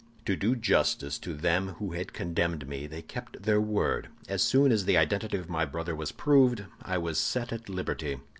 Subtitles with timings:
[0.25, 4.07] "To do justice to them who had condemned me, they kept their word.
[4.27, 8.17] As soon as the identity of my brother was proved, I was set at liberty.